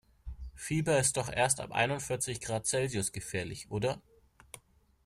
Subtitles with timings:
[0.55, 4.01] Fieber ist doch erst ab einundvierzig Grad Celsius gefährlich, oder?